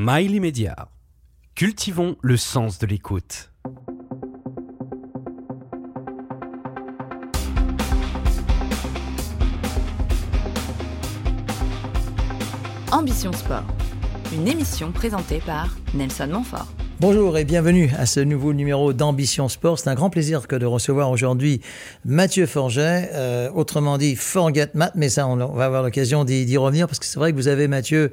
[0.00, 0.90] Mail immédiat.
[1.56, 3.50] Cultivons le sens de l'écoute.
[12.92, 13.64] Ambition Sport,
[14.32, 16.68] une émission présentée par Nelson Montfort.
[17.00, 19.78] Bonjour et bienvenue à ce nouveau numéro d'Ambition Sport.
[19.78, 21.60] C'est un grand plaisir que de recevoir aujourd'hui
[22.04, 26.88] Mathieu Forget, euh, autrement dit Forget Matt, mais ça on va avoir l'occasion d'y revenir
[26.88, 28.10] parce que c'est vrai que vous avez Mathieu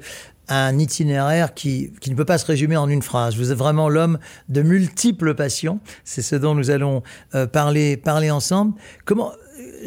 [0.48, 3.36] un itinéraire qui, qui, ne peut pas se résumer en une phrase.
[3.36, 5.80] Vous êtes vraiment l'homme de multiples passions.
[6.04, 7.02] C'est ce dont nous allons
[7.34, 8.74] euh, parler, parler ensemble.
[9.04, 9.32] Comment,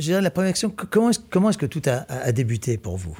[0.09, 3.17] euh, la première question, comment est-ce, comment est-ce que tout a, débuté pour vous?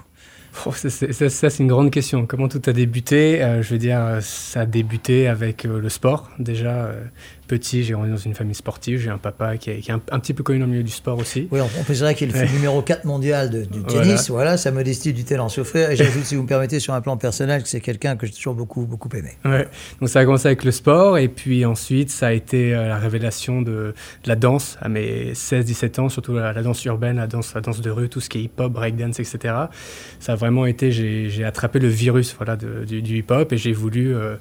[0.65, 2.25] Oh, ça, c'est une grande question.
[2.25, 3.41] Comment tout a débuté?
[3.41, 6.29] Euh, Je veux dire, ça a débuté avec le sport.
[6.39, 6.91] Déjà,
[7.49, 8.99] petit, j'ai grandi dans une famille sportive.
[8.99, 11.47] J'ai un papa qui est, un, petit peu connu dans le milieu du sport aussi.
[11.51, 14.29] Oui, on, peut dire qu'il est le numéro 4 mondial de, du tennis.
[14.29, 14.55] Voilà.
[14.55, 15.89] sa modestie du tel en souffrir.
[15.89, 18.33] Et j'ajoute, si vous me permettez, sur un plan personnel, que c'est quelqu'un que j'ai
[18.33, 19.31] toujours beaucoup, beaucoup aimé.
[19.43, 19.67] Ouais.
[19.99, 21.17] Donc ça a commencé avec le sport.
[21.17, 23.93] Et puis ensuite, ça a été euh, la révélation de,
[24.25, 27.89] la danse à mes 16-17 ans, surtout la, danse urbaine, la danse, la danse de
[27.89, 29.55] rue, tout ce qui est hip-hop, breakdance, etc.
[30.19, 34.15] Ça a vraiment été, j'ai attrapé le virus voilà, du, hip-hop et j'ai voulu...
[34.15, 34.35] Euh,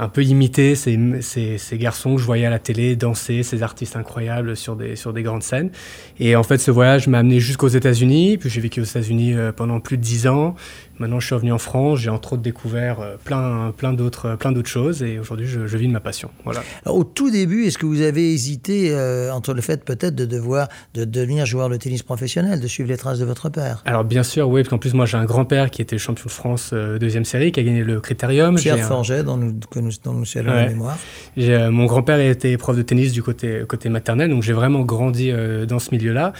[0.00, 3.62] un peu imiter ces, ces, ces, garçons que je voyais à la télé danser, ces
[3.62, 5.70] artistes incroyables sur des, sur des grandes scènes.
[6.18, 8.38] Et en fait, ce voyage m'a amené jusqu'aux États-Unis.
[8.38, 10.54] Puis j'ai vécu aux États-Unis euh, pendant plus de dix ans.
[11.00, 14.52] Maintenant, je suis revenu en France, j'ai entre autres découvert euh, plein, plein d'autres, plein
[14.52, 16.28] d'autres choses et aujourd'hui, je, vis de ma passion.
[16.44, 16.60] Voilà.
[16.84, 20.68] au tout début, est-ce que vous avez hésité euh, entre le fait peut-être de devoir
[20.92, 23.82] de devenir joueur de tennis professionnel, de suivre les traces de votre père?
[23.86, 26.30] Alors bien sûr, oui, parce qu'en plus, moi, j'ai un grand-père qui était champion de
[26.30, 28.56] France euh, deuxième série, qui a gagné le Critérium.
[28.56, 30.98] Pierre Forget, dont nous, que nous, dont nous saluons la mémoire.
[31.38, 35.32] mon grand-père était prof de tennis du côté, côté maternel, donc j'ai vraiment grandi
[35.66, 36.34] dans ce milieu-là.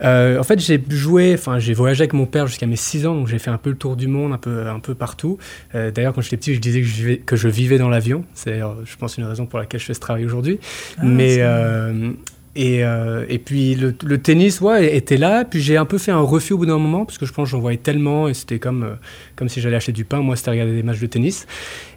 [0.00, 3.28] en fait, j'ai joué, enfin, j'ai voyagé avec mon père jusqu'à mes 6 ans, donc
[3.28, 5.38] j'ai fait un peu le tour du monde, un peu, un peu partout.
[5.74, 8.24] Euh, d'ailleurs, quand j'étais petit, je disais que je vivais, que je vivais dans l'avion.
[8.34, 10.58] C'est, euh, je pense, une raison pour laquelle je fais ce travail aujourd'hui.
[10.98, 12.12] Ah, Mais euh,
[12.54, 12.80] et,
[13.28, 15.44] et, puis le, tennis, ouais, était là.
[15.44, 17.48] Puis j'ai un peu fait un refus au bout d'un moment parce que je pense
[17.48, 18.96] que j'en voyais tellement et c'était comme,
[19.34, 20.20] comme si j'allais acheter du pain.
[20.20, 21.46] Moi, c'était regarder des matchs de tennis.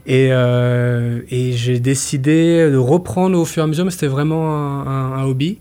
[0.05, 4.53] Et, et j'ai décidé de reprendre au fur et à mesure, mais c'était vraiment
[4.85, 5.59] un, un hobby.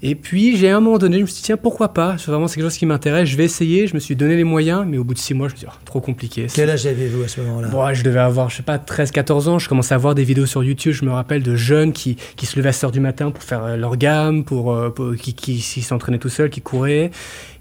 [0.00, 2.16] Et puis, j'ai à un moment donné, je me suis dit, tiens, pourquoi pas?
[2.18, 3.88] C'est vraiment quelque chose qui m'intéresse, je vais essayer.
[3.88, 5.66] Je me suis donné les moyens, mais au bout de six mois, je me suis
[5.66, 6.46] dit, oh, trop compliqué.
[6.54, 7.68] Quel âge avez-vous à ce moment-là?
[7.68, 9.58] Bon, Je devais avoir, je sais pas, 13-14 ans.
[9.58, 12.46] Je commençais à voir des vidéos sur YouTube, je me rappelle, de jeunes qui, qui
[12.46, 15.34] se levaient à 6 heures du matin pour faire euh, leur gamme, pour, euh, qui,
[15.34, 17.10] qui, s'entraînaient tout seuls, qui couraient.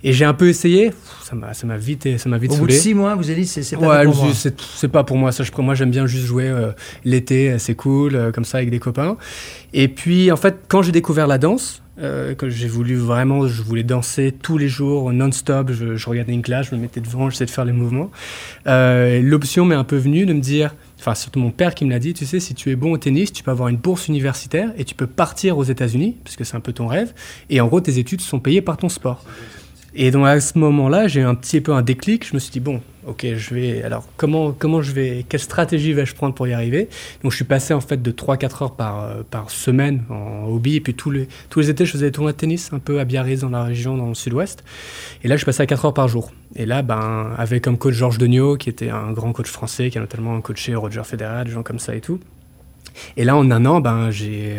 [0.04, 0.92] Et j'ai un peu essayé,
[1.24, 3.42] ça m'a, ça m'a vite, ça m'a vite Au bout de six mois, vous avez
[3.42, 4.34] dit, c'est, pas pour moi.
[4.36, 5.32] C'est, c'est pas pour moi.
[5.32, 6.72] Ça, je, moi, j'aime bien juste jouer euh,
[7.04, 9.18] l'été, c'est cool, comme ça, avec des copains.
[9.74, 13.62] Et puis, en fait, quand j'ai découvert la danse, euh, que j'ai voulu vraiment, je
[13.62, 15.72] voulais danser tous les jours, non-stop.
[15.72, 18.12] Je, regardais une classe, je me mettais devant, j'essayais de faire les mouvements.
[18.68, 21.90] Euh, l'option m'est un peu venue de me dire, enfin surtout mon père qui me
[21.90, 24.08] l'a dit, tu sais, si tu es bon au tennis, tu peux avoir une bourse
[24.08, 27.14] universitaire et tu peux partir aux États-Unis, puisque c'est un peu ton rêve.
[27.50, 29.24] Et en gros, tes études sont payées par ton sport.
[30.00, 32.28] Et donc à ce moment-là, j'ai eu un petit peu un déclic.
[32.28, 33.82] Je me suis dit bon, ok, je vais.
[33.82, 36.88] Alors comment comment je vais Quelle stratégie vais-je prendre pour y arriver?
[37.24, 40.76] Donc je suis passé en fait de 3-4 heures par euh, par semaine en hobby
[40.76, 43.00] et puis tous les tous les étés je faisais des tournois de tennis un peu
[43.00, 44.64] à Biarritz dans la région dans le sud-ouest.
[45.24, 46.32] Et là je passé à 4 heures par jour.
[46.56, 49.98] Et là ben avec comme coach Georges Degnaud qui était un grand coach français qui
[49.98, 52.20] a notamment coaché Roger Federer, des gens comme ça et tout.
[53.16, 54.10] Et là, en un an, ben,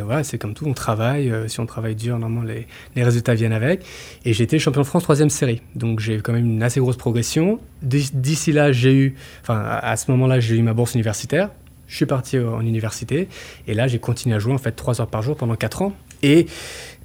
[0.04, 1.30] voilà, c'est comme tout, on travaille.
[1.30, 2.66] Euh, si on travaille dur, normalement, les,
[2.96, 3.84] les, résultats viennent avec.
[4.24, 5.62] Et j'ai été champion de France troisième série.
[5.74, 7.60] Donc, j'ai quand même une assez grosse progression.
[7.82, 11.50] D'ici là, j'ai eu, enfin, à ce moment-là, j'ai eu ma bourse universitaire.
[11.86, 13.28] Je suis parti en université.
[13.66, 15.94] Et là, j'ai continué à jouer, en fait, trois heures par jour pendant quatre ans.
[16.22, 16.46] Et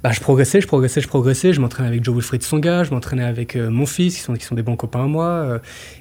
[0.04, 1.54] bah, je progressais, je progressais, je progressais.
[1.54, 4.44] Je m'entraînais avec Joe Wilfried Songa, je m'entraînais avec euh, mon fils, qui sont, qui
[4.44, 5.28] sont des bons copains à moi.
[5.28, 5.60] Euh,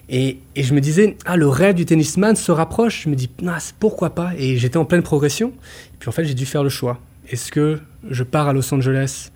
[0.08, 3.04] et, et, je me disais, ah, le rêve du tennisman se rapproche.
[3.04, 5.50] Je me dis, ah, pourquoi pas Et j'étais en pleine progression.
[5.50, 6.98] Et puis en fait, j'ai dû faire le choix.
[7.30, 7.78] Est-ce que
[8.10, 9.30] je pars à Los Angeles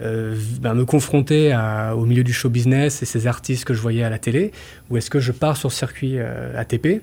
[0.00, 1.54] euh, ben, me confronter
[1.94, 4.52] au milieu du show business et ces artistes que je voyais à la télé,
[4.88, 7.02] ou est-ce que je pars sur le circuit ATP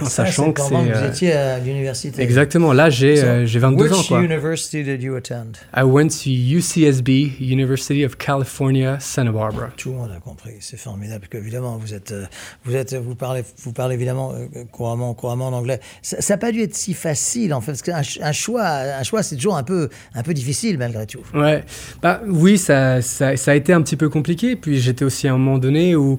[0.00, 0.74] en sachant que c'est.
[0.74, 2.22] Vous euh, étiez à l'université.
[2.22, 2.72] Exactement.
[2.72, 4.02] Là, j'ai so, euh, 22 ans.
[4.06, 4.22] Quoi.
[4.22, 5.58] university did you attend?
[5.74, 9.70] I went to UCSB, University of California, Santa Barbara.
[9.76, 10.54] Tout le monde a compris.
[10.60, 11.26] C'est formidable.
[11.30, 12.24] Parce évidemment, vous êtes, euh,
[12.64, 14.34] vous êtes, vous parlez, vous parlez évidemment
[14.70, 15.80] couramment, couramment en anglais.
[16.02, 19.22] Ça n'a pas dû être si facile en fait, parce qu'un un choix, un choix,
[19.22, 21.20] c'est toujours un peu, un peu difficile malgré tout.
[21.34, 21.64] Ouais.
[22.02, 24.56] Bah oui, ça, ça, ça a été un petit peu compliqué.
[24.56, 26.18] Puis j'étais aussi à un moment donné où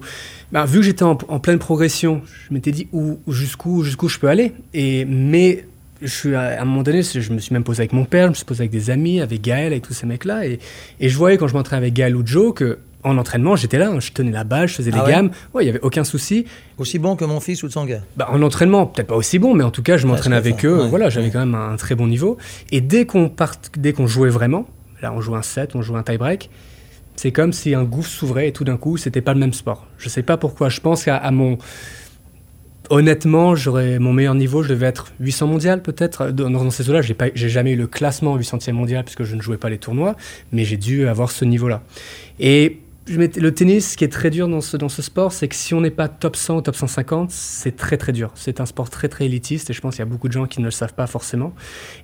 [0.54, 4.28] bah, vu que j'étais en, pleine progression, je m'étais dit où, jusqu'où, jusqu'où je peux
[4.28, 4.52] aller.
[4.72, 5.66] Et, mais
[6.00, 8.30] je suis à, un moment donné, je me suis même posé avec mon père, je
[8.30, 10.46] me suis posé avec des amis, avec Gaël, avec tous ces mecs-là.
[10.46, 10.60] Et,
[11.00, 13.90] et je voyais quand je m'entraînais avec Gaël ou Joe que en entraînement, j'étais là,
[13.90, 15.30] hein, je tenais la balle, je faisais Ah des ouais gammes.
[15.52, 16.46] Ouais, il y avait aucun souci.
[16.78, 18.00] Aussi bon que mon fils ou gars?
[18.16, 20.82] Bah, en entraînement, peut-être pas aussi bon, mais en tout cas, je m'entraînais avec eux.
[20.82, 22.38] ouais, voilà, j'avais quand même un très bon niveau.
[22.70, 24.68] Et dès qu'on part, dès qu'on jouait vraiment,
[25.02, 26.48] là, on jouait un set, on jouait un tie-break,
[27.16, 29.86] c'est comme si un gouffre s'ouvrait et tout d'un coup, c'était pas le même sport.
[29.98, 30.68] Je sais pas pourquoi.
[30.68, 31.58] Je pense qu'à mon
[32.90, 36.30] Honnêtement, j'aurais mon meilleur niveau, je devais être 800 mondial peut-être.
[36.32, 39.56] Dans, ces eaux-là, j'ai pas, jamais eu le classement 800e mondial puisque je ne jouais
[39.56, 40.16] pas les tournois,
[40.52, 41.82] mais j'ai dû avoir ce niveau-là.
[42.40, 45.80] Et le tennis, ce qui est très dur dans ce, sport, c'est que si on
[45.80, 48.30] n'est pas top 100 ou top 150, c'est très très dur.
[48.34, 50.46] C'est un sport très très élitiste et je pense qu'il y a beaucoup de gens
[50.46, 51.54] qui ne le savent pas forcément.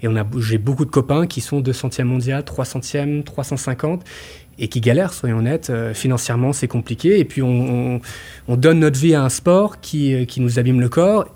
[0.03, 0.09] Et
[0.39, 4.05] j'ai beaucoup de copains qui sont 200e mondial, 300e, 350
[4.61, 5.71] et qui galèrent, soyons honnêtes.
[5.71, 7.19] Euh, financièrement, c'est compliqué.
[7.19, 7.49] Et puis, on,
[7.97, 8.01] on-
[8.47, 11.27] on donne notre vie à un sport qui, euh, qui nous abîme le corps.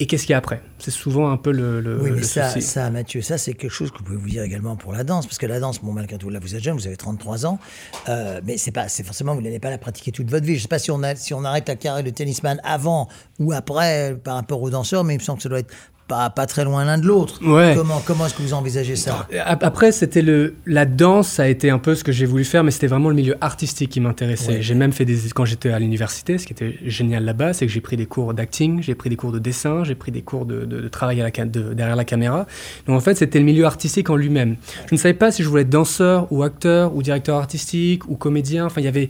[0.00, 0.60] Et qu'est-ce qu'il y a après?
[0.80, 2.66] C'est souvent un peu le, le, Oui, mais le ça, souci.
[2.66, 5.24] ça, Mathieu, ça, c'est quelque chose que vous pouvez vous dire également pour la danse.
[5.24, 7.60] Parce que la danse, bon, malgré tout, là, vous êtes jeune, vous avez 33 ans.
[8.08, 10.56] euh, mais c'est pas, c'est forcément, vous n'allez pas la pratiquer toute votre vie.
[10.56, 13.08] Je sais pas si on, a, si on arrête la carrière de tennisman avant
[13.38, 15.72] ou après par rapport aux danseurs, mais il me semble que ça doit être
[16.06, 17.40] pas, pas très loin l'un de l'autre.
[17.42, 17.74] Ouais.
[17.76, 21.46] Comment, comment est-ce que vous envisagez ça Ap- Après, c'était le la danse, ça a
[21.46, 24.00] été un peu ce que j'ai voulu faire, mais c'était vraiment le milieu artistique qui
[24.00, 24.52] m'intéressait.
[24.56, 24.62] Ouais.
[24.62, 27.72] J'ai même fait des quand j'étais à l'université, ce qui était génial là-bas, c'est que
[27.72, 30.44] j'ai pris des cours d'acting, j'ai pris des cours de dessin, j'ai pris des cours
[30.44, 32.46] de, de- de travail à la ca- de- derrière la caméra.
[32.86, 34.56] Donc en fait, c'était le milieu artistique en lui-même.
[34.90, 38.16] Je ne savais pas si je voulais être danseur ou acteur ou directeur artistique ou
[38.16, 38.66] comédien.
[38.66, 39.08] Enfin, il y avait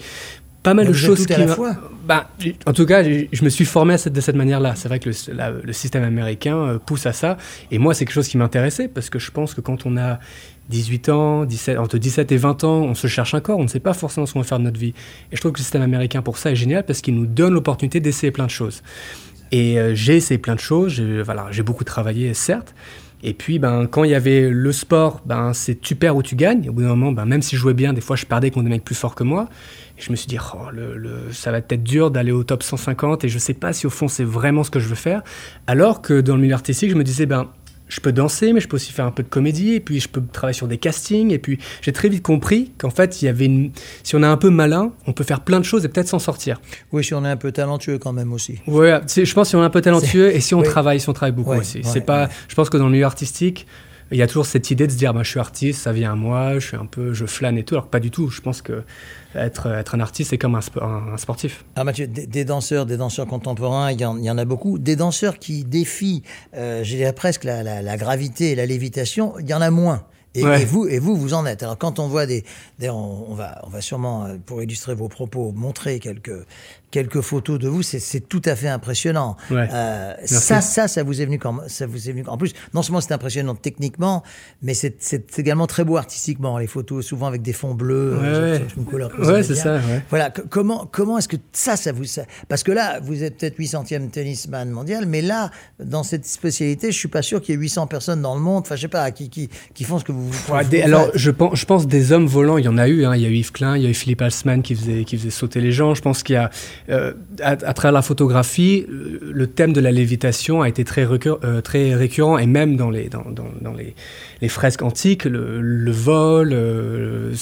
[0.65, 1.77] pas mal Mais de choses tout à qui la fois.
[2.09, 2.29] bah,
[2.67, 4.75] en tout cas, je me suis formé à cette- de cette manière-là.
[4.75, 7.37] C'est vrai que le, la- le système américain euh, pousse à ça.
[7.71, 10.19] Et moi, c'est quelque chose qui m'intéressait parce que je pense que quand on a
[10.71, 13.79] 18 ans, 17, entre 17 et 20 ans, on se cherche encore, on ne sait
[13.81, 14.95] pas forcément ce qu'on va faire de notre vie.
[15.31, 17.53] Et je trouve que le système américain, pour ça, est génial parce qu'il nous donne
[17.55, 18.83] l'opportunité d'essayer plein de choses.
[19.53, 22.75] Et euh, j'ai essayé plein de choses, j'ai voilà, j'ai beaucoup travaillé, certes.
[23.27, 26.37] Et puis, ben, quand il y avait le sport, ben, c'est tu perds ou tu
[26.37, 26.65] gagnes.
[26.65, 28.51] Et au bout d'un moment, ben, même si je jouais bien, des fois, je perdais
[28.51, 29.49] contre des mecs plus forts que moi.
[29.99, 32.63] Et je me suis dit, oh, le, le- ça va être dur d'aller au top
[32.63, 35.23] 150 et je sais pas si au fond c'est vraiment ce que je veux faire.
[35.67, 37.49] Alors que dans le milieu artistique, je me disais, ben,
[37.87, 40.09] je peux danser, mais je peux aussi faire un peu de comédie, et puis je
[40.09, 41.31] peux travailler sur des castings.
[41.31, 43.71] Et puis j'ai très vite compris qu'en fait, il y avait une...
[44.03, 46.19] si on est un peu malin, on peut faire plein de choses et peut-être s'en
[46.19, 46.61] sortir.
[46.93, 48.59] Oui, si on est un peu talentueux quand même aussi.
[49.07, 50.67] C'est- je pense si on est un peu talentueux et si on oui.
[50.67, 51.83] travaille, si on travaille beaucoup aussi.
[51.85, 53.67] c'est pas, je pense que dans le milieu artistique,
[54.11, 56.13] il y a toujours cette idée de se dire, bah, je suis artiste, ça vient
[56.13, 57.75] à moi, je suis un peu, je flâne et tout.
[57.75, 58.29] Alors pas du tout.
[58.31, 58.83] Je pense que
[59.35, 61.65] être, être un artiste, c'est comme un, un- sportif.
[61.77, 64.79] Ah Mathieu, des, danseurs, des danseurs contemporains, il y, en, a beaucoup.
[64.79, 66.23] Des danseurs qui défient,
[66.55, 70.05] euh, dirais presque la, la- la gravité et la lévitation, il y en a moins.
[70.35, 70.63] Et, Ouais.
[70.63, 71.63] et vous, et vous, vous en êtes.
[71.63, 72.45] Alors quand on voit des,
[72.79, 76.45] d'ailleurs, on, on va, on va sûrement, euh, pour illustrer vos propos, montrer quelques
[76.91, 77.83] quelques photos de vous.
[77.83, 79.37] C'est, tout à fait impressionnant.
[79.51, 79.67] Ouais.
[79.73, 82.23] Euh, ça, ça, ça vous est venu quand, ça vous est venu.
[82.29, 84.23] En plus, non seulement c'est impressionnant techniquement,
[84.63, 86.57] mais c'est, c'est également très beau artistiquement.
[86.57, 90.03] Les photos, souvent avec des fonds bleus, Ouais, euh, une couleur Ouais, c'est ça, ouais.
[90.09, 92.05] Voilà, comment, comment est-ce que ça, ça vous...
[92.05, 96.93] ça- Parce que là, vous êtes peut-être 800e tennisman mondial, mais là, dans cette spécialité,
[96.93, 98.89] je suis pas sûr qu'il y ait 800 personnes dans le monde, enfin, je sais
[98.89, 100.24] pas, qui, qui, qui font ce que vous...
[100.51, 100.87] Ouais, vous des- faites.
[100.87, 103.05] alors, je pense, je pense des hommes volants, il y en a eu.
[103.05, 103.15] hein.
[103.17, 105.17] Il y a eu Yves Klein, il y a eu Philippe Alsman qui faisait, qui
[105.17, 105.95] faisait sauter les gens.
[105.95, 106.51] Je pense qu'il y a,
[106.91, 107.13] euh,
[107.43, 111.61] à, à travers la photographie, le thème de la lévitation a été très, récur- euh,
[111.61, 113.95] très récurrent et même dans les, dans, dans- dans les,
[114.41, 117.33] les fresques antiques, le, le vol, euh,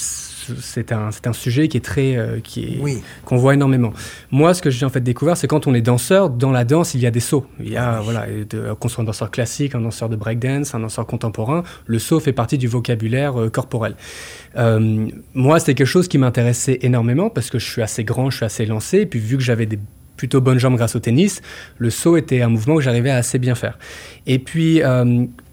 [0.61, 3.01] c'est un, c'est un sujet qui est très, euh, qui est, Oui.
[3.25, 3.93] qu'on voit énormément.
[4.31, 6.93] Moi, ce que j'ai en fait découvert, c'est quand on est danseur, dans la danse,
[6.93, 7.45] il y a des sauts.
[7.59, 8.25] Il y a, voilà,
[8.79, 12.33] qu'on soit un danseur classique, un danseur de breakdance, un danseur contemporain, le saut fait
[12.33, 13.95] partie du vocabulaire euh, corporel.
[14.57, 18.37] Euh, moi, c'était quelque chose qui m'intéressait énormément parce que je suis assez grand, je
[18.37, 19.79] suis assez lancé, et puis vu que j'avais des
[20.15, 21.41] plutôt bonnes jambes grâce au tennis,
[21.79, 23.79] le saut était un mouvement que j'arrivais à assez bien faire.
[24.27, 24.81] Et puis,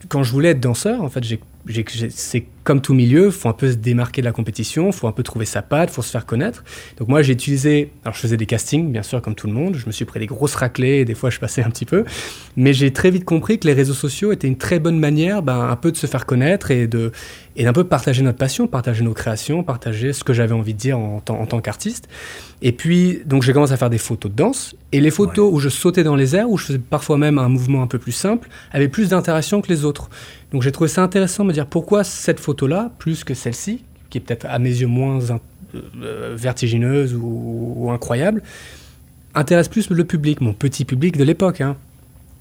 [0.09, 1.41] quand je voulais être danseur, en fait, j'ai-
[1.89, 5.23] c'est comme tout milieu, faut un peu se démarquer de la compétition, faut un peu
[5.23, 6.65] trouver sa patte, faut se faire connaître.
[6.99, 9.77] Donc moi j'ai utilisé, alors je faisais des castings bien sûr comme tout le monde,
[9.77, 12.05] je me suis pris des grosses raclées et des fois je passais un petit peu,
[12.57, 15.69] mais j'ai très vite compris que les réseaux sociaux étaient une très bonne manière, ben,
[15.69, 17.13] un peu de se faire connaître et de
[17.57, 20.79] et d'un peu partager notre passion, partager nos créations, partager ce que j'avais envie de
[20.79, 22.09] dire en, tant- en tant qu'artiste.
[22.63, 25.59] Et puis donc j'ai commencé à faire des photos de danse et les photos où
[25.59, 28.13] je sautais dans les airs, où je faisais parfois même un mouvement un peu plus
[28.13, 30.11] simple, avaient plus d'interaction que les autres.
[30.53, 34.19] Donc j'ai trouvé ça intéressant de me dire pourquoi cette photo-là, plus que celle-ci, qui
[34.19, 35.41] est peut-être à mes yeux moins in-
[36.03, 38.43] euh, vertigineuse ou, ou incroyable,
[39.35, 41.61] intéresse plus le public, mon petit public de l'époque.
[41.61, 41.77] hein.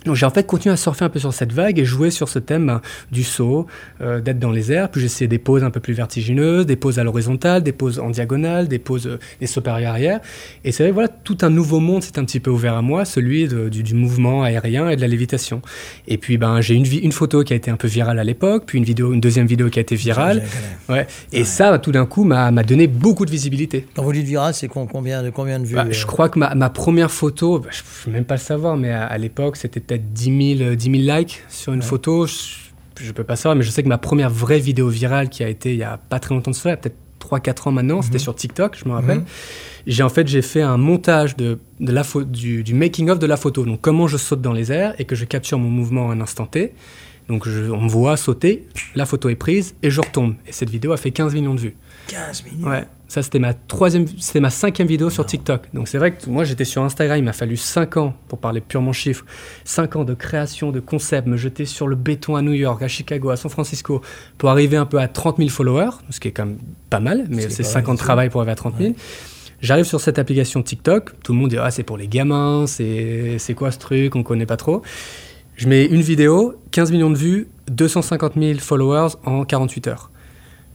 [0.05, 2.29] Donc j'ai en fait continué à surfer un peu sur cette vague et jouer sur
[2.29, 3.67] ce thème ben, du saut,
[4.01, 4.89] euh, d'être dans les airs.
[4.89, 8.09] Puis j'essayais des poses un peu plus vertigineuses, des poses à l'horizontale, des poses en
[8.09, 10.19] diagonale, des poses euh, des sauts arrière.
[10.63, 13.05] Et c'est vrai, voilà, tout un nouveau monde s'est un petit peu ouvert à moi,
[13.05, 15.61] celui du, du, mouvement aérien et de la lévitation.
[16.07, 18.63] Et puis ben j'ai une, une photo qui a été un peu virale à l'époque,
[18.65, 20.43] puis une vidéo, une deuxième vidéo qui a été virale.
[20.87, 21.07] Ouais.
[21.33, 23.85] Et ça, tout d'un coup, m'a donné beaucoup de visibilité.
[23.95, 26.55] Quand vous dites virale, c'est combien de combien de vues bah, Je crois que ma,
[26.55, 29.57] ma première photo, bah, je ne peux même pas le savoir, mais à, à l'époque,
[29.57, 32.27] c'était peut-être 10 000, 10 000 likes sur une photo.
[32.27, 35.43] Je ne peux pas savoir, mais je sais que ma première vraie vidéo virale qui
[35.43, 38.15] a été il n'y a pas très longtemps de cela, peut-être 3-4 ans maintenant, c'était
[38.15, 38.23] mhm.
[38.23, 39.19] sur TikTok, je me rappelle.
[39.19, 39.25] Mhm.
[39.87, 43.25] J'ai en fait j'ai fait un montage de, de la du, du making of de
[43.25, 46.11] la photo, donc comment je saute dans les airs et que je capture mon mouvement
[46.11, 46.73] à un instant T.
[47.27, 50.35] Donc je, on me voit sauter, la photo est prise et je retombe.
[50.47, 51.75] Et cette vidéo a fait 15 millions de vues.
[52.09, 52.67] 15 millions.
[52.69, 52.85] Ouais.
[53.07, 55.63] Ça, c'était ma troisième, c'était ma cinquième vidéo sur TikTok.
[55.73, 57.17] Donc c'est vrai que moi, j'étais sur Instagram.
[57.17, 59.25] Il m'a fallu 5 ans, pour parler purement chiffres,
[59.63, 62.87] 5 ans de création, de concept, me jeter sur le béton à New York, à
[62.87, 64.01] Chicago, à San Francisco,
[64.37, 67.25] pour arriver un peu à 30 000 followers, ce qui est quand même pas mal,
[67.29, 68.93] mais c'est 5 ans de travail pour arriver à 30 000.
[69.61, 71.21] J'arrive sur cette application TikTok.
[71.21, 74.45] Tout le monde dit, ah, c'est pour les gamins, c'est quoi ce truc, on connaît
[74.45, 74.83] pas trop.
[75.55, 80.11] Je mets une vidéo, 15 millions de vues, 250 000 followers en 48 heures.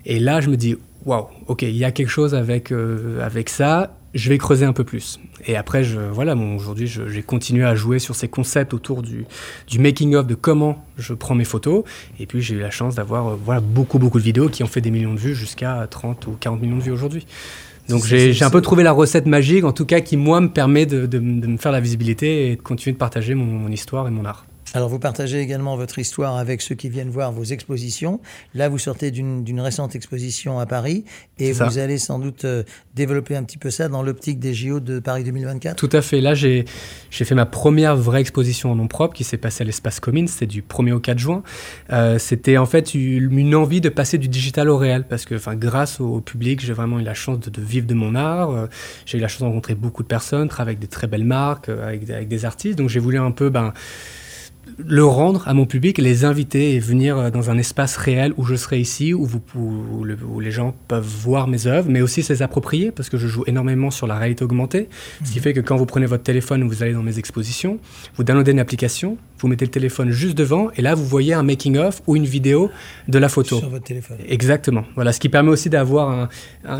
[0.04, 0.76] Et là, je me dis,
[1.06, 4.73] waouh, ok, il y a quelque chose avec, euh, avec ça, je vais creuser un
[4.73, 5.18] peu plus.
[5.46, 9.26] Et après, je, voilà, bon, aujourd'hui, j'ai continué à jouer sur ces concepts autour du,
[9.66, 11.84] du making-of, de comment je prends mes photos.
[12.20, 14.68] Et puis, j'ai eu la chance d'avoir euh, voilà, beaucoup, beaucoup de vidéos qui ont
[14.68, 17.26] fait des millions de vues jusqu'à 30 ou 40 millions de vues aujourd'hui.
[17.88, 20.87] Donc j'ai un peu trouvé la recette magique, en tout cas, qui, moi, me permet
[20.87, 24.08] de, de, de, me faire la visibilité et de continuer de partager mon, mon histoire
[24.08, 24.46] et mon art.
[24.75, 28.21] Alors, vous partagez également votre histoire avec ceux qui viennent voir vos expositions.
[28.54, 31.04] Là, vous sortez d'une récente exposition à Paris
[31.38, 32.64] et vous allez sans doute euh,
[32.97, 35.76] développer un petit peu ça dans l'optique des JO de Paris 2024.
[35.76, 36.21] Tout à fait.
[36.21, 36.64] Là, j'ai
[37.12, 40.26] fait ma première vraie exposition en nom propre qui s'est passée à l'espace Comines.
[40.26, 41.45] C'était du 1er au 4 juin.
[41.93, 45.54] Euh, C'était en fait une envie de passer du digital au réel parce que, enfin,
[45.54, 48.50] grâce au, public, j'ai vraiment eu la chance de, de vivre de mon art.
[48.50, 48.66] Euh,
[49.07, 51.69] j'ai eu la chance de rencontrer beaucoup de personnes, travailler avec des très belles marques,
[51.69, 52.76] euh, avec, avec des artistes.
[52.76, 53.73] Donc, j'ai voulu un peu, ben,
[54.78, 58.44] le rendre à mon public, les inviter et venir euh, dans un espace réel où
[58.44, 62.33] je serai ici, où, vous, où, les gens peuvent voir mes œuvres, mais aussi se
[62.33, 64.88] les approprier, parce que je joue énormément sur la réalité augmentée,
[65.25, 65.42] ce qui mhm.
[65.42, 67.78] fait que quand vous prenez votre téléphone, vous allez dans mes expositions,
[68.16, 71.42] vous downloadez une application, vous mettez le téléphone juste devant, et là, vous voyez un
[71.42, 72.71] making-of ou une vidéo
[73.09, 73.59] de la photo.
[73.59, 74.16] Sur votre téléphone.
[74.26, 74.85] Exactement.
[74.94, 76.28] Voilà, ce qui permet aussi d'avoir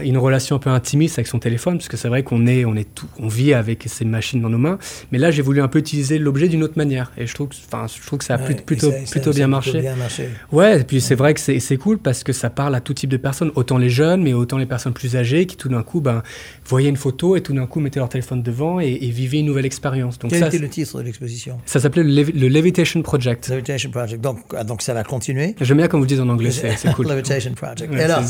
[0.03, 2.75] une relation un peu intimiste avec son téléphone, parce que c'est vrai qu'on est, on
[2.75, 4.79] est tout, on vit avec ces machines dans nos mains,
[5.13, 7.87] mais là, j'ai voulu un peu utiliser l'objet d'une autre manière, et je trouve, enfin,
[7.95, 9.81] je trouve que ça a plutôt, plutôt, bien, marché.
[9.81, 10.29] bien, marché.
[10.53, 13.11] Ouais, et puis c'est vrai que c'est cool parce que ça parle à tout type
[13.11, 16.01] de personnes, autant les jeunes, mais autant les personnes plus âgées qui tout d'un coup
[16.01, 16.23] ben,
[16.67, 19.67] voyaient une photo et tout d'un coup mettaient leur téléphone devant et, vivaient une nouvelle
[19.67, 20.19] expérience.
[20.29, 21.59] Quel était le titre de l'exposition?
[21.67, 23.49] Ça s'appelait le, Levitation Project.
[23.49, 24.23] Levitation Project.
[24.23, 25.55] Donc, ah, donc ça va continuer.
[25.61, 27.07] J'aime bien comme vous dites en anglais, c'est cool.
[27.09, 27.93] Levitation Project.
[27.95, 28.23] alors,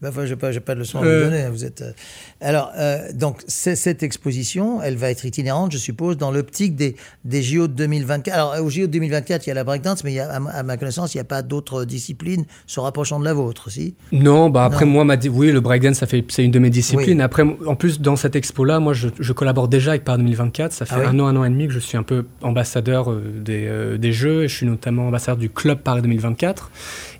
[0.00, 1.24] ben, je n'ai pas, pas, de leçon à vous euh.
[1.24, 1.42] donner.
[1.42, 1.92] Hein, vous êtes, euh,
[2.40, 7.42] alors, euh, donc cette exposition, elle va être itinérante, je suppose, dans l'optique des, des
[7.42, 8.34] JO de 2024.
[8.34, 10.76] Alors, au JO 2024, il y a la breakdance, mais il y a, à, ma
[10.76, 13.94] connaissance, il n'y a pas d'autres disciplines se rapprochant de la vôtre, si?
[14.12, 17.20] Non, bah après, moi, oui, le breakdance, c'est une de mes disciplines.
[17.20, 20.72] Après, en plus, dans cette expo-là, moi, je, collabore déjà avec Paris 2024.
[20.72, 23.10] Ça fait ah un an, un an et demi que je suis un peu ambassadeur
[23.10, 24.44] euh, des, euh, des, Jeux.
[24.44, 26.70] Et je suis notamment ambassadeur du Club Paris 2024.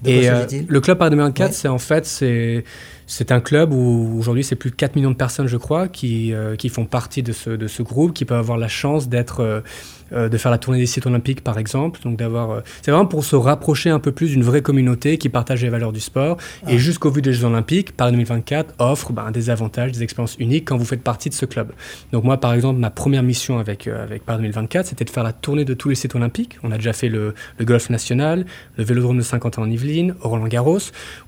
[0.05, 0.29] et
[0.69, 2.65] le Club Paris 2024, c'est en fait, c'est
[3.11, 6.35] c'est un club où aujourd'hui c'est plus de 4 millions de personnes, je crois, qui,
[6.35, 9.63] euh, qui font partie de ce, de ce groupe, qui peuvent avoir la chance d'être,
[10.13, 12.01] euh, euh, de faire la tournée des sites olympiques par exemple.
[12.03, 15.63] Donc d'avoir, c'est vraiment pour se rapprocher un peu plus d'une vraie communauté qui partage
[15.63, 16.37] les valeurs du sport.
[16.67, 20.67] Et jusqu'au vu des Jeux olympiques, Paris 2024 offre ben, des avantages, des expériences uniques
[20.67, 21.73] quand vous faites partie de ce club.
[22.13, 25.33] Donc moi par exemple, ma première mission avec, avec Paris 2024, c'était de faire la
[25.33, 26.59] tournée de tous les sites olympiques.
[26.63, 28.47] On a déjà fait le, le golf national,
[28.77, 30.79] le vélodrome de Saint-Quentin en Yvelines, Roland Garros,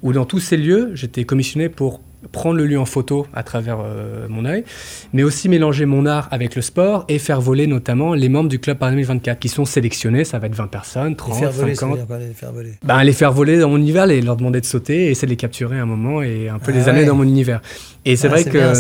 [0.03, 2.01] où dans tous ces lieux, j'étais commissionné pour
[2.33, 4.65] prendre le lieu en photo à travers euh, mon œil,
[5.13, 8.59] mais aussi mélanger mon art avec le sport et faire voler notamment les membres du
[8.59, 11.99] club Paris 2024 qui sont sélectionnés, ça va être 20 personnes, 30, les faire 50.
[12.09, 12.73] Voler, les faire voler?
[12.83, 15.33] Ben, Les faire voler dans mon univers, les, leur demander de sauter et essayer de
[15.33, 17.61] les capturer un moment et un peu les ah amener dans mon univers.
[18.05, 18.73] Et c'est ah, vrai que...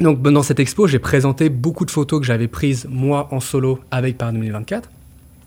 [0.00, 3.78] Donc dans cette expo, j'ai présenté beaucoup de photos que j'avais prises moi en solo
[3.92, 4.90] avec Paris 2024.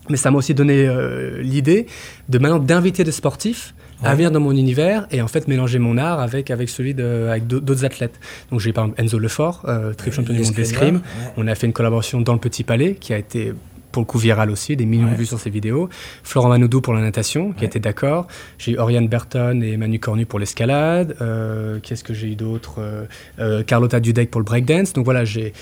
[0.08, 1.86] Mais ça m'a aussi donné euh, l'idée
[2.30, 5.98] de maintenant d'inviter des sportifs à venir dans mon univers et en fait mélanger mon
[5.98, 8.18] art avec, avec celui de, avec d'autres athlètes.
[8.50, 11.00] Donc j'ai par exemple Enzo Lefort, euh, triple champion du monde d'escrime.
[11.36, 13.52] On a fait une collaboration dans le Petit Palais qui a été
[13.92, 15.88] pour le coup viral aussi, des millions de vues sur ses vidéos.
[16.22, 18.26] Florent Manoudou pour la natation, qui était d'accord.
[18.58, 21.16] J'ai eu Oriane Berton et Manu Cornu pour l'escalade.
[21.20, 22.76] Euh, Qu'est-ce que j'ai eu d'autre?
[22.78, 23.04] Euh,
[23.38, 24.92] euh Carlotta Dudek pour le breakdance.
[24.92, 25.52] Donc voilà, j'ai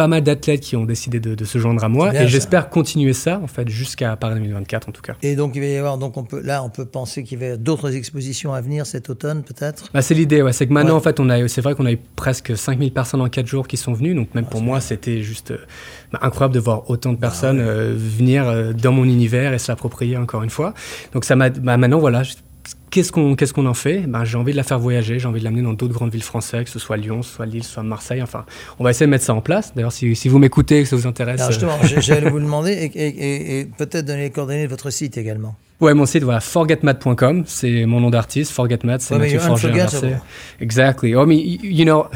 [0.00, 3.38] pas mal d'athlètes qui ont décidé de, se joindre à moi et j'espère continuer ça
[3.44, 5.12] en fait jusqu'à Paris 2024 en tout cas.
[5.20, 7.44] Et donc il va y avoir donc on peut là on peut penser qu'il va
[7.44, 9.90] y avoir d'autres expositions à venir cet automne peut-être?
[9.92, 11.92] Bah, c'est l'idée ouais, c'est que maintenant en fait on a c'est vrai qu'on a
[11.92, 14.80] eu presque 5000 personnes en 4 jours qui sont venues donc même ah, pour moi
[14.80, 15.52] c'était juste
[16.12, 19.58] bah, incroyable de voir autant de bah, personnes euh, venir euh, dans mon univers et
[19.58, 20.72] s'approprier encore une fois.
[21.12, 22.22] Donc ça m'a bah, maintenant voilà
[22.90, 24.00] Qu'est-ce qu'on en fait?
[24.00, 26.24] Ben, J'ai envie de la faire voyager, j'ai envie de l'amener dans d'autres grandes villes
[26.24, 28.22] françaises, que ce soit Lyon, soit Lille, soit Marseille.
[28.22, 28.44] Enfin,
[28.78, 29.72] on va essayer de mettre ça en place.
[29.74, 31.40] D'ailleurs, si, si, vous m'écoutez, que ça vous intéresse.
[31.40, 35.54] Alors justement, j'allais vous demander et peut-être donner les coordonnées de votre site également.
[35.80, 38.52] Ouais, mon site, voilà, forgetmat.com, c'est mon nom d'artiste.
[38.52, 39.86] Forgetmat, c'est Mathieu Forger.
[40.60, 41.14] Exactly.
[41.14, 42.06] Oh, mais, you know,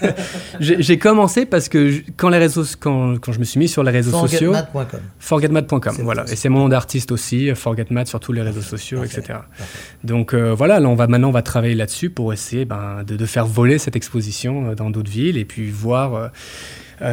[0.60, 3.90] j'ai commencé parce que quand les réseaux, quand, quand, je me suis mis sur les
[3.90, 4.54] réseaux sociaux.
[4.54, 5.00] Forgetmat.com.
[5.18, 6.24] Forgetmat.com, voilà.
[6.32, 9.40] Et c'est mon nom d'artiste aussi, Forgetmat sur tous les réseaux sociaux, etc.
[10.02, 13.16] Donc euh, voilà, là, on va, maintenant, on va travailler là-dessus pour essayer ben, de,
[13.16, 16.14] de, faire voler cette exposition euh, dans d'autres villes et puis voir.
[16.14, 16.28] Euh,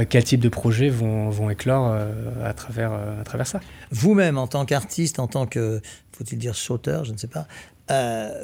[0.10, 2.12] quel type de projets vont, vont éclore euh,
[2.44, 3.60] à, travers, euh, à travers ça?
[3.92, 7.48] Vous-même, en tant qu'artiste, en tant que, faut-il dire, sauteur, je ne sais pas,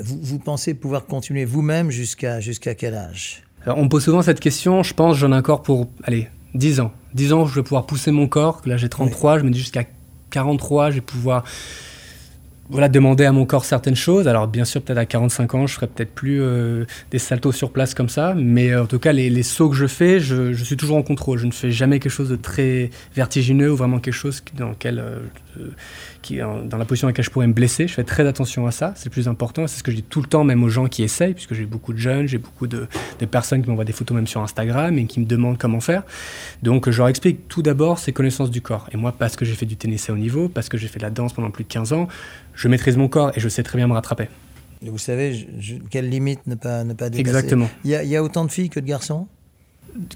[0.01, 3.43] vous, vous, pensez pouvoir continuer vous-même jusqu'à jusqu'à quel âge?
[3.65, 6.91] On me pose souvent cette question, je pense j'en ai encore pour, allez, 10 ans.
[7.13, 9.83] 10 ans, je vais pouvoir pousser mon corps, là j'ai 33, je me dis jusqu'à
[10.29, 11.43] 43, je vais pouvoir
[12.69, 14.27] voilà, demander à mon corps certaines choses.
[14.27, 17.71] Alors, bien sûr, peut-être à 45 ans, je ferai peut-être plus euh, des saltos sur
[17.71, 18.33] place comme ça.
[18.35, 21.39] Mais euh, en tout cas, les, sauts que je fais, je, suis toujours en contrôle.
[21.39, 24.99] Je ne fais jamais quelque chose de très vertigineux ou vraiment quelque chose dans lequel
[24.99, 25.19] euh,
[26.31, 27.87] dans la position dans laquelle je pourrais me blesser.
[27.87, 29.67] Je fais très attention à ça, c'est le plus important.
[29.67, 31.65] C'est ce que je dis tout le temps, même aux gens qui essayent, puisque j'ai
[31.65, 32.87] beaucoup de jeunes, j'ai beaucoup de,
[33.29, 36.03] personnes qui m'envoient des photos même sur Instagram et qui me demandent comment faire.
[36.61, 38.87] Donc je leur explique tout d'abord ces connaissances du corps.
[38.91, 40.99] Et moi, parce que j'ai fait du tennis à haut niveau, parce que j'ai fait
[40.99, 42.07] de la danse pendant plus de 15 ans,
[42.55, 44.29] je maîtrise mon corps et je sais très bien me rattraper.
[44.81, 45.47] Vous savez
[45.89, 47.21] quelle limite ne pas, ne pas dépasser.
[47.21, 47.69] Exactement.
[47.85, 49.27] Il y, a, il y a autant de filles que de garçons?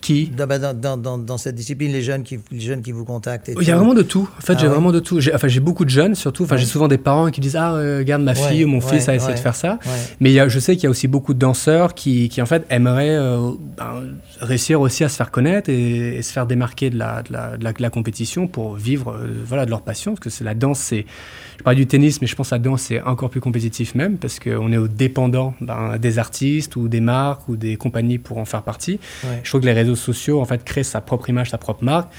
[0.01, 3.51] Qui bah, dans, dans, dans, cette discipline, les jeunes qui, les jeunes qui vous contactent
[3.59, 4.27] Il y a vraiment de tout.
[4.37, 5.19] En fait, ah j'ai vraiment de tout.
[5.19, 6.43] J'ai, enfin, j'ai beaucoup de jeunes, surtout.
[6.43, 9.07] Enfin, j'ai souvent des parents qui disent Ah, euh, regarde, ma fille ou mon fils
[9.09, 9.79] a essayé de faire ça.
[10.19, 12.41] Mais il y a, je sais qu'il y a aussi beaucoup de danseurs qui, qui
[12.41, 14.03] en fait, aimeraient euh, ben,
[14.39, 17.81] réussir aussi à se faire connaître et, se faire démarquer de la, de la, de
[17.81, 20.13] la, compétition pour vivre euh, voilà, de leur passion.
[20.13, 21.05] Parce que c'est, la danse, c'est.
[21.57, 24.17] Je parle du tennis, mais je pense que la danse, c'est encore plus compétitif même,
[24.17, 28.45] parce qu'on est dépendant ben, des artistes ou des marques ou des compagnies pour en
[28.45, 28.99] faire partie.
[29.43, 32.11] Je trouve que les réseaux sociaux, fait, créer sa propre image, sa propre marque,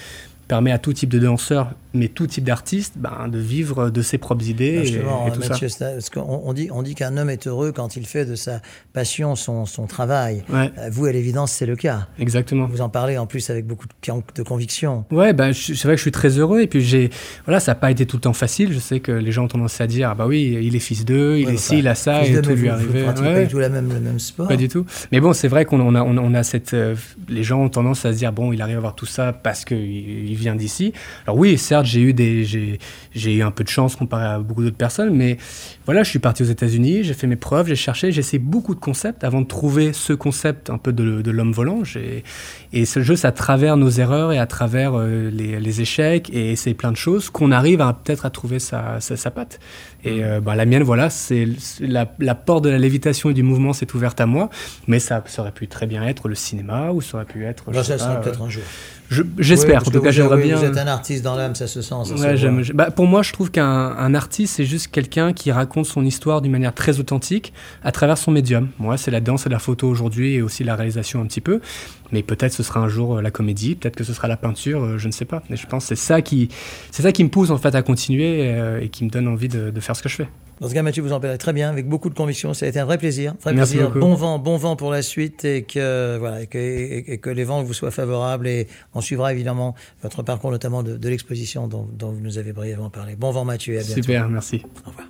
[0.48, 4.18] permet à tout type de danseur mais tout type d'artiste, ben, de vivre de ses
[4.18, 4.82] propres idées.
[4.86, 5.92] et, tout Mathieu, ça.
[6.16, 8.60] on, dit, on dit qu'un homme est heureux quand il fait de sa
[8.92, 10.44] passion son, son travail.
[10.52, 12.06] Euh, vous, à l'évidence, c'est le cas.
[12.18, 12.66] Exactement.
[12.66, 15.04] Vous en parlez en plus avec beaucoup de, conviction.
[15.10, 16.60] Ouais, ben, c'est vrai que je suis très heureux.
[16.60, 17.10] Et puis, j'ai,
[17.46, 18.72] voilà, ça n'a pas été tout le temps facile.
[18.72, 21.04] Je sais que les gens ont tendance à dire, ah bah oui, il est fils
[21.04, 23.04] d'eux, il est ci, il a ça, et tout lui arrivé.
[23.04, 24.48] Vous pas du tout la même, le même sport.
[24.48, 24.84] Pas du tout.
[25.10, 26.74] Mais bon, c'est vrai qu'on a, on, a cette.
[26.74, 26.94] Euh,
[27.28, 29.64] les gens ont tendance à se dire, bon, il arrive à avoir tout ça parce
[29.64, 30.92] qu'il il vient d'ici.
[31.26, 32.78] Alors oui, certes, j'ai eu des
[33.14, 35.38] j'ai eu un peu de chance comparé à beaucoup d'autres personnes, mais
[35.84, 38.74] voilà, je suis parti aux États-Unis, j'ai fait mes preuves, j'ai cherché, j'ai essayé beaucoup
[38.74, 41.82] de concepts avant de trouver ce concept un peu de, l'homme volant.
[42.72, 46.52] Et ce jeu, c'est à travers nos erreurs et à travers euh, les, échecs et
[46.52, 49.60] essayer plein de choses qu'on arrive à peut-être à trouver sa, sa, patte.
[50.04, 51.46] Et euh, bah, la mienne, voilà, c'est
[51.80, 54.50] la, porte de la lévitation et du mouvement s'est ouverte à moi,
[54.86, 57.72] mais ça, aurait pu très bien être le cinéma ou ça aurait pu être.
[57.82, 58.62] ça sera peut-être un jour.
[59.38, 59.86] J'espère.
[59.86, 60.56] en tout cas, j'aimerais bien.
[60.56, 61.94] Vous êtes un artiste dans l'âme, ça se sent.
[62.74, 66.52] bah, pour moi, je trouve qu'un artiste, c'est juste quelqu'un qui raconte son histoire d'une
[66.52, 68.68] manière très authentique à travers son médium.
[68.78, 71.60] Moi, c'est la danse et la photo aujourd'hui et aussi la réalisation un petit peu.
[72.12, 74.82] Mais peut-être ce sera un jour euh, la comédie, peut-être que ce sera la peinture,
[74.82, 75.42] euh, je ne sais pas.
[75.50, 76.48] Mais je pense que c'est ça qui,
[76.90, 79.48] c'est ça qui me pousse en fait à continuer euh, et qui me donne envie
[79.48, 80.28] de, de faire ce que je fais.
[80.60, 82.52] Dans ce cas, Mathieu, vous en parlez très bien, avec beaucoup de conviction.
[82.52, 83.34] Ça a été un vrai plaisir.
[83.38, 83.90] Très Merci plaisir.
[83.90, 84.00] Beaucoup.
[84.00, 87.44] Bon vent, bon vent pour la suite et que, voilà, et que, et que les
[87.44, 88.48] vents vous soient favorables.
[88.48, 92.52] Et on suivra évidemment votre parcours, notamment de, de l'exposition dont, dont, vous nous avez
[92.52, 93.14] brièvement parlé.
[93.14, 93.74] Bon vent, Mathieu.
[93.74, 94.02] Et à bientôt.
[94.02, 94.62] Super, merci.
[94.84, 95.08] Au revoir.